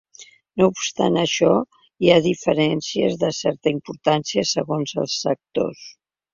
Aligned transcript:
No 0.61 0.69
obstant 0.69 1.19
això, 1.23 1.51
hi 2.07 2.11
ha 2.13 2.17
diferències 2.29 3.21
de 3.27 3.31
certa 3.43 3.75
importància 3.79 4.47
segons 4.57 4.99
els 5.07 5.23
sectors. 5.29 5.89